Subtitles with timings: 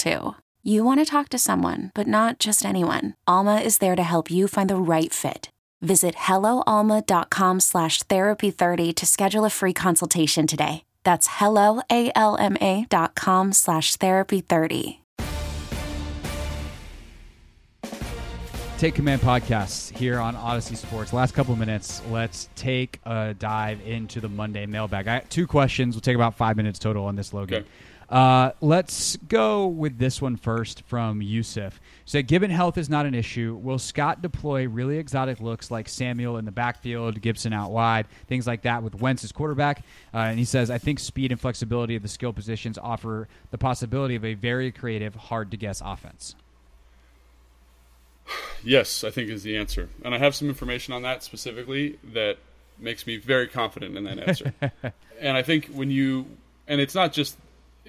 [0.00, 0.34] too.
[0.64, 3.14] You want to talk to someone, but not just anyone.
[3.26, 5.48] Alma is there to help you find the right fit.
[5.82, 10.82] Visit helloalma.com slash therapy30 to schedule a free consultation today.
[11.04, 15.00] That's helloalma.com slash therapy30.
[18.80, 21.12] Take Command podcasts here on Audacy Sports.
[21.12, 25.06] Last couple of minutes, let's take a dive into the Monday mailbag.
[25.06, 25.94] I got two questions.
[25.94, 27.58] We'll take about five minutes total on this, Logan.
[27.58, 27.68] Okay.
[28.10, 31.80] Uh, let's go with this one first from Yusuf.
[32.04, 36.36] So, given health is not an issue, will Scott deploy really exotic looks like Samuel
[36.36, 39.84] in the backfield, Gibson out wide, things like that with Wentz as quarterback?
[40.12, 43.58] Uh, and he says, I think speed and flexibility of the skill positions offer the
[43.58, 46.34] possibility of a very creative, hard to guess offense.
[48.64, 49.88] Yes, I think is the answer.
[50.04, 52.38] And I have some information on that specifically that
[52.76, 54.52] makes me very confident in that answer.
[55.20, 56.26] and I think when you,
[56.66, 57.36] and it's not just,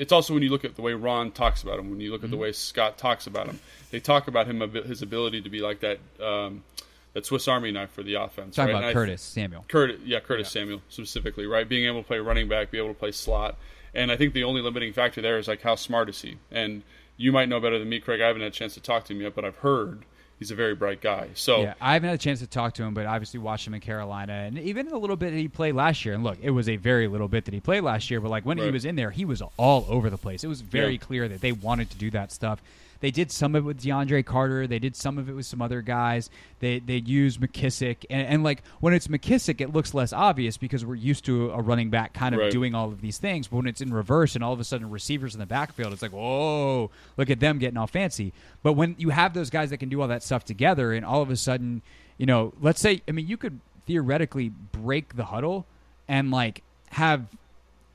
[0.00, 2.24] it's also when you look at the way Ron talks about him, when you look
[2.24, 5.60] at the way Scott talks about him, they talk about him, his ability to be
[5.60, 6.64] like that, um,
[7.12, 8.56] that Swiss Army knife for the offense.
[8.56, 8.80] Talking right?
[8.80, 9.66] about Curtis Samuel.
[9.68, 11.68] Curtis, yeah, Curtis Samuel specifically, right?
[11.68, 13.56] Being able to play running back, be able to play slot,
[13.94, 16.38] and I think the only limiting factor there is like how smart is he?
[16.50, 16.82] And
[17.18, 18.22] you might know better than me, Craig.
[18.22, 20.06] I haven't had a chance to talk to him yet, but I've heard
[20.40, 21.28] he's a very bright guy.
[21.34, 23.74] So Yeah, I haven't had a chance to talk to him, but obviously watched him
[23.74, 26.14] in Carolina, and even a little bit that he played last year.
[26.14, 28.44] And look, it was a very little bit that he played last year, but like
[28.44, 30.42] when he was in there, he was all over the place.
[30.42, 30.98] It was very Yeah.
[30.98, 32.60] clear that they wanted to do that stuff.
[33.00, 34.66] They did some of it with DeAndre Carter.
[34.66, 36.28] They did some of it with some other guys.
[36.58, 40.84] They they used McKissick, and, and like when it's McKissick, it looks less obvious because
[40.84, 42.52] we're used to a running back kind of Right.
[42.52, 43.48] doing all of these things.
[43.48, 46.02] But when it's in reverse, and all of a sudden receivers in the backfield, it's
[46.02, 48.32] like whoa, look at them getting all fancy.
[48.62, 51.22] But when you have those guys that can do all that stuff together, and all
[51.22, 51.82] of a sudden,
[52.18, 55.66] you know, let's say, I mean, you could theoretically break the huddle
[56.06, 57.24] and like have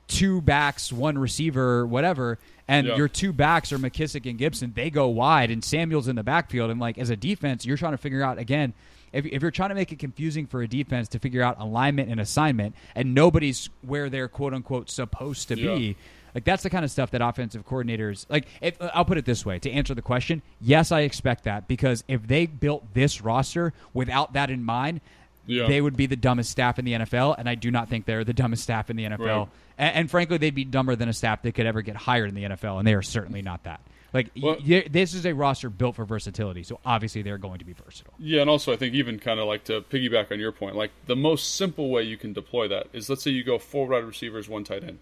[0.08, 2.96] two backs, one receiver, whatever, and Yeah.
[2.96, 4.72] your two backs are McKissick and Gibson.
[4.74, 6.70] They go wide, and Samuel's in the backfield.
[6.70, 8.72] And like as a defense, you're trying to figure out again.
[9.12, 12.10] If, if you're trying to make it confusing for a defense to figure out alignment
[12.10, 15.74] and assignment, and nobody's where they're quote unquote supposed to Yeah.
[15.76, 15.96] be,
[16.34, 18.46] like that's the kind of stuff that offensive coordinators like.
[18.60, 22.04] If, I'll put it this way to answer the question: Yes, I expect that because
[22.08, 25.00] if they built this roster without that in mind,
[25.46, 25.66] Yeah.
[25.66, 28.24] they would be the dumbest staff in the NFL, and I do not think they're
[28.24, 29.18] the dumbest staff in the NFL.
[29.18, 29.48] Right.
[29.78, 32.34] And, and frankly, they'd be dumber than a staff that could ever get hired in
[32.34, 33.80] the NFL, and they are certainly not that.
[34.12, 37.64] Like Well- y- this is a roster built for versatility, so obviously they're going to
[37.64, 38.14] be versatile.
[38.18, 40.90] Yeah, and also I think even kind of like to piggyback on your point, like
[41.06, 44.04] the most simple way you can deploy that is let's say you go four wide
[44.04, 44.98] receivers, one tight end.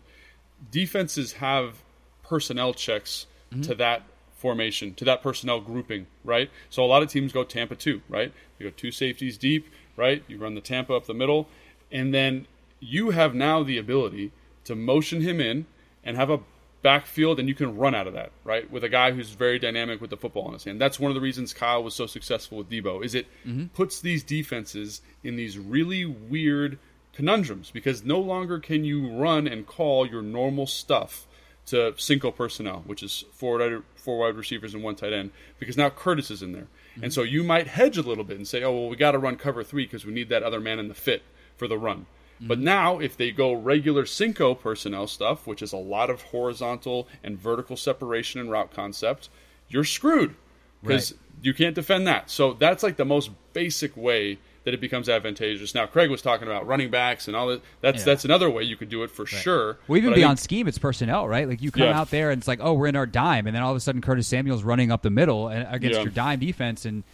[0.71, 1.83] Defenses have
[2.22, 3.62] personnel checks mm-hmm.
[3.62, 4.03] to that
[4.34, 6.51] formation, to that personnel grouping, right?
[6.69, 8.33] So a lot of teams go Tampa two, right?
[8.59, 10.23] You go two safeties deep, right?
[10.29, 11.49] You run the Tampa up the middle,
[11.91, 12.47] and then
[12.81, 14.33] you have now the ability
[14.65, 15.67] to motion him in
[16.03, 16.41] and have a
[16.85, 18.71] backfield and you can run out of that, right?
[18.71, 20.81] With a guy who's very dynamic with the football in his hand.
[20.81, 23.03] That's one of the reasons Kyle was so successful with Deebo.
[23.03, 23.67] Is it mm-hmm.
[23.69, 26.79] puts these defenses in these really weird
[27.15, 31.27] conundrums because no longer can you run and call your normal stuff
[31.66, 35.77] to Cinco personnel, which is four wide, four wide receivers and one tight end, because
[35.77, 36.66] now Curtis is in there.
[37.03, 39.19] And so you might hedge a little bit and say, oh, well, we got to
[39.19, 41.22] run cover three because we need that other man in the fit
[41.57, 42.07] for the run.
[42.41, 42.65] But mm-hmm.
[42.65, 47.39] now, if they go regular Cinco personnel stuff, which is a lot of horizontal and
[47.39, 49.28] vertical separation and route concept,
[49.69, 50.34] you're screwed
[50.83, 51.21] because Right.
[51.43, 52.31] you can't defend that.
[52.31, 55.75] So that's like the most basic way that it becomes advantageous.
[55.75, 57.63] Now, Craig was talking about running backs and all that.
[57.83, 58.05] That's Yeah.
[58.05, 59.78] that's another way you could do it for sure.
[59.89, 61.49] Well, even But beyond think- scheme, it's personnel, right?
[61.49, 61.99] Like you come Yeah.
[62.01, 63.81] out there and it's like, oh, we're in our dime, and then all of a
[63.81, 66.03] sudden Curtis Samuel's running up the middle against Yeah.
[66.03, 67.05] your dime defense, and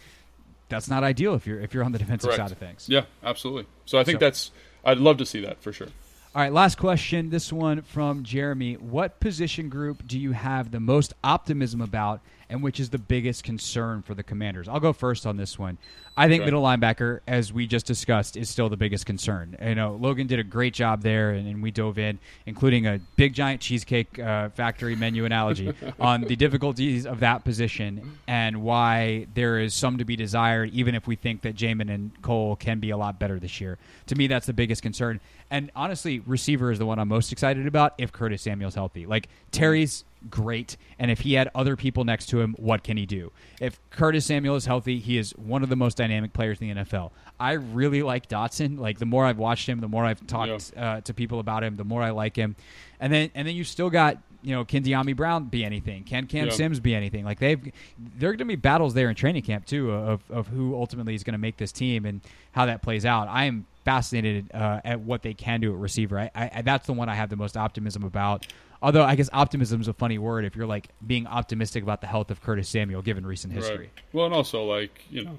[0.69, 2.41] that's not ideal if you're if you're on the defensive Correct.
[2.41, 2.85] side of things.
[2.87, 3.65] Yeah, absolutely.
[3.85, 4.51] So I think So- that's.
[4.85, 5.87] I'd love to see that for sure.
[6.33, 7.29] All right, last question.
[7.29, 8.75] This one from Jeremy.
[8.75, 12.21] What position group do you have the most optimism about,
[12.51, 14.67] and which is the biggest concern for the Commanders?
[14.67, 15.77] I'll go first on this one.
[16.17, 16.47] I think Okay.
[16.47, 19.55] middle linebacker, as we just discussed, is still the biggest concern.
[19.61, 22.99] You know, Logan did a great job there, and, and we dove in, including a
[23.15, 29.27] big giant cheesecake uh, factory menu analogy on the difficulties of that position and why
[29.35, 32.79] there is some to be desired, even if we think that Jamin and Cole can
[32.79, 33.77] be a lot better this year.
[34.07, 35.21] To me, that's the biggest concern.
[35.49, 39.05] And honestly, receiver is the one I'm most excited about if Curtis Samuel's healthy.
[39.05, 43.05] Like Terry's great, and if he had other people next to him, what can he
[43.05, 43.31] do?
[43.59, 46.83] If Curtis Samuel is healthy, he is one of the most dynamic players in the
[46.83, 47.11] NFL.
[47.39, 48.79] I really like Dotson.
[48.79, 51.75] Like the more I've watched him, the more I've talked uh, to people about him,
[51.75, 52.55] the more I like him.
[52.99, 56.03] And then and then you still got you know can Dyami Brown be anything?
[56.03, 56.51] Can Cam Yeah.
[56.53, 57.23] Sims be anything?
[57.25, 57.71] Like they've
[58.17, 61.13] there are going to be battles there in training camp too of of who ultimately
[61.15, 62.21] is going to make this team and
[62.51, 63.27] how that plays out.
[63.27, 66.19] I am fascinated uh, at what they can do at receiver.
[66.19, 68.45] I, I, I- that's the one I have the most optimism about.
[68.83, 72.07] Although I guess optimism is a funny word if you're like being optimistic about the
[72.07, 73.77] health of Curtis Samuel given recent history.
[73.77, 73.89] Right.
[74.11, 75.37] Well, and also like you know,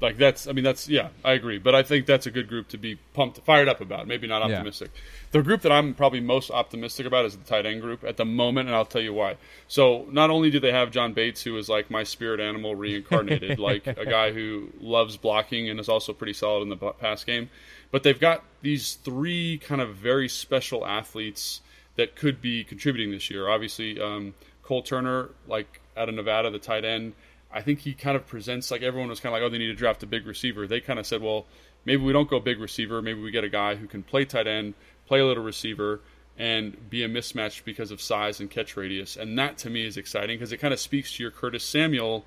[0.00, 0.46] like that's.
[0.46, 1.58] I mean, that's yeah, I agree.
[1.58, 4.06] But I think that's a good group to be pumped, fired up about.
[4.06, 4.56] Maybe not Yeah.
[4.56, 4.90] optimistic.
[5.30, 8.24] The group that I'm probably most optimistic about is the tight end group at the
[8.24, 9.36] moment, and I'll tell you why.
[9.68, 13.58] So not only do they have John Bates, who is like my spirit animal reincarnated,
[13.70, 17.48] like a guy who loves blocking and is also pretty solid in the pass game,
[17.90, 21.60] but they've got these three kind of very special athletes
[21.96, 23.48] that could be contributing this year.
[23.48, 27.12] Obviously, um, Cole Turner, like out of Nevada, the tight end.
[27.54, 29.68] I think he kind of presents like everyone was kind of like, oh, they need
[29.68, 30.66] to draft a big receiver.
[30.66, 31.46] They kind of said, well,
[31.84, 33.00] maybe we don't go big receiver.
[33.00, 34.74] Maybe we get a guy who can play tight end,
[35.06, 36.00] play a little receiver,
[36.36, 39.16] and be a mismatch because of size and catch radius.
[39.16, 42.24] And that to me is exciting because it kind of speaks to your Curtis Samuel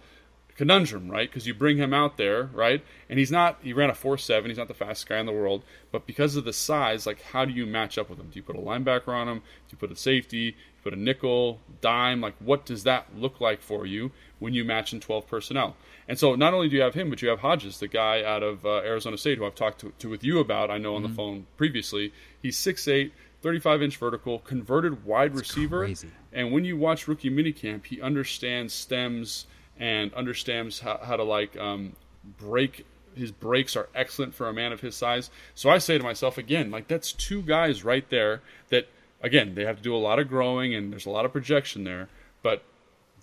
[0.56, 1.30] conundrum, right?
[1.30, 2.84] Because you bring him out there, right?
[3.10, 4.50] And he's not, he ran a 4 7.
[4.50, 5.64] He's not the fastest guy in the world.
[5.92, 8.30] But because of the size, like, how do you match up with him?
[8.30, 9.40] Do you put a linebacker on him?
[9.40, 10.56] Do you put a safety?
[10.88, 12.22] Put a nickel, dime?
[12.22, 15.76] Like, what does that look like for you when you match in 12 personnel?
[16.08, 18.42] And so not only do you have him, but you have Hodges, the guy out
[18.42, 21.04] of uh, Arizona State who I've talked to, to with you about, I know on
[21.04, 22.14] the phone previously.
[22.42, 23.12] He's 6'8,
[23.42, 25.80] 35 inch vertical, converted wide receiver.
[25.80, 26.10] crazy.
[26.32, 29.46] And when you watch rookie minicamp, he understands stems
[29.78, 31.98] and understands how, how to like um,
[32.38, 32.86] break.
[33.14, 35.32] His breaks are excellent for a man of his size.
[35.54, 38.88] So I say to myself again, like that's two guys right there that
[39.22, 41.84] again they have to do a lot of growing and there's a lot of projection
[41.84, 42.10] there,
[42.42, 42.64] but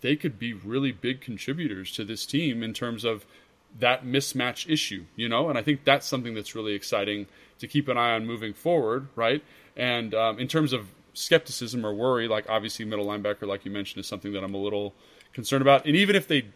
[0.00, 3.24] they could be really big contributors to this team in terms of
[3.78, 5.48] that mismatch issue, you know.
[5.48, 7.26] And I think that's something that's really exciting
[7.58, 9.42] to keep an eye on moving forward, right?
[9.76, 14.00] And um, in terms of skepticism or worry, like obviously middle linebacker, like you mentioned,
[14.00, 14.94] is something that I'm a little
[15.32, 15.86] concerned about.
[15.86, 16.46] And even if they,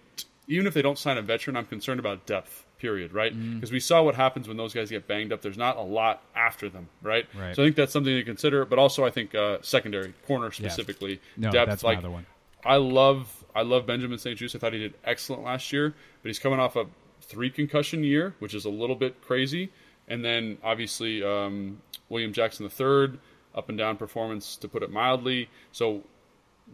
[0.48, 2.64] even if they don't sign a veteran, I'm concerned about depth.
[2.78, 3.12] Period.
[3.12, 3.32] Right?
[3.54, 5.42] Because we saw what happens when those guys get banged up.
[5.42, 6.88] There's not a lot after them.
[7.02, 7.26] Right.
[7.36, 7.54] Right.
[7.56, 8.64] So I think that's something to consider.
[8.64, 11.68] But also, I think uh, secondary corner specifically No, depth.
[11.68, 12.26] that's like one.
[12.64, 14.54] I love I love Benjamin St-Juste.
[14.54, 16.86] I thought he did excellent last year, but he's coming off a
[17.20, 19.70] three concussion year, which is a little bit crazy.
[20.06, 23.18] And then obviously um, William Jackson III,
[23.54, 25.50] up and down performance to put it mildly.
[25.72, 26.04] So,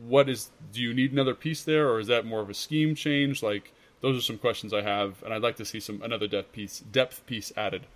[0.00, 0.50] what is?
[0.72, 3.42] Do you need another piece there, or is that more of a scheme change?
[3.42, 6.52] Like those are some questions I have, and I'd like to see some another depth
[6.52, 7.86] piece depth piece added.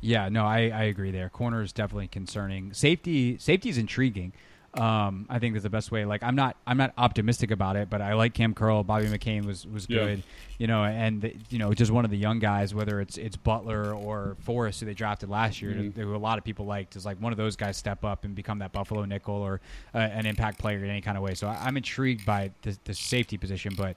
[0.00, 1.28] Yeah, no, I, I agree there.
[1.28, 2.72] Corner is definitely concerning.
[2.72, 4.32] Safety safety is intriguing.
[4.74, 6.04] Um, I think is the best way.
[6.04, 8.84] Like I'm not I'm not optimistic about it, but I like Kam Curl.
[8.84, 9.98] Bobby McCain was was Yeah.
[10.04, 10.22] good,
[10.58, 13.92] you know, and you know just one of the young guys, whether it's it's Butler
[13.92, 16.00] or Forrest who they drafted last year, Mm-hmm.
[16.00, 18.36] who a lot of people liked, is like one of those guys step up and
[18.36, 19.60] become that Buffalo nickel or
[19.92, 21.34] uh, an impact player in any kind of way.
[21.34, 23.96] So I, I'm intrigued by the, the safety position, but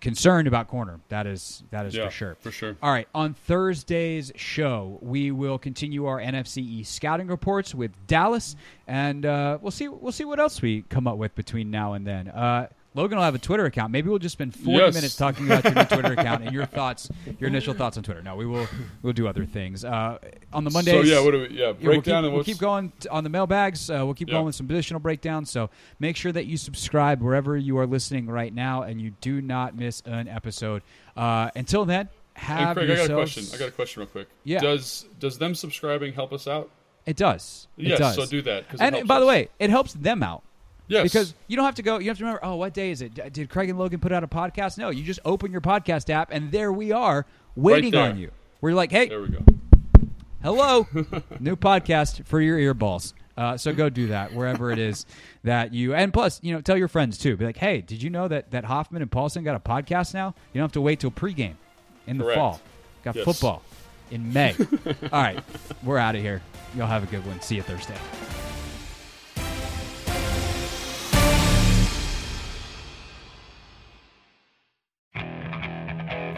[0.00, 1.00] concerned about corner.
[1.08, 2.36] That is that is Yeah, for sure.
[2.40, 2.76] for sure.
[2.82, 8.56] All right, on Thursday's show, we will continue our NFC East scouting reports with Dallas,
[8.86, 12.06] and uh, we'll see we'll see what else we come up with between now and
[12.06, 12.28] then.
[12.28, 13.92] Uh, Logan will have a Twitter account.
[13.92, 14.94] Maybe we'll just spend 40 Yes.
[14.94, 18.22] minutes talking about your new Twitter account and your thoughts, your initial thoughts on Twitter.
[18.22, 18.66] No, we will
[19.02, 19.84] we'll do other things.
[19.84, 20.18] Uh,
[20.52, 21.48] on the Mondays, So yeah, what do we?
[21.50, 23.90] Yeah, yeah, breakdown we'll keep, and we'll keep going t- on the mailbags.
[23.90, 24.34] Uh, we'll keep Yeah.
[24.34, 25.50] going with some positional breakdowns.
[25.50, 29.40] So make sure that you subscribe wherever you are listening right now, and you do
[29.42, 30.82] not miss an episode.
[31.16, 33.44] Uh, until then, have Craig, I got a question.
[33.54, 34.28] I got a question real quick.
[34.44, 34.60] Yeah.
[34.60, 36.70] Does does them subscribing help us out?
[37.06, 37.68] It does.
[37.76, 38.14] It Yes, does.
[38.16, 40.42] so do that, it And by the way, it helps them out.
[40.88, 41.02] Yes.
[41.04, 41.98] Because you don't have to go.
[41.98, 42.44] You have to remember.
[42.44, 43.32] Oh, what day is it?
[43.32, 44.78] Did Craig and Logan put out a podcast?
[44.78, 47.26] No, you just open your podcast app, and there we are,
[47.56, 48.10] waiting there.
[48.10, 48.30] on you.
[48.60, 49.44] We're like, hey, there we go.
[50.42, 50.86] hello,
[51.40, 53.12] new podcast for your earballs.
[53.36, 55.06] Uh, so go do that wherever it is
[55.44, 55.94] that you.
[55.94, 57.36] And plus, you know, tell your friends too.
[57.36, 60.34] Be like, hey, did you know that that Hoffman and Paulsen got a podcast now?
[60.52, 61.54] You don't have to wait till pregame
[62.06, 62.36] in the Correct.
[62.38, 62.60] fall.
[63.04, 63.24] Got Yes.
[63.24, 63.62] football
[64.10, 64.56] in May.
[65.12, 65.38] All right,
[65.84, 66.42] we're out of here.
[66.76, 67.40] Y'all have a good one.
[67.40, 67.94] See you Thursday.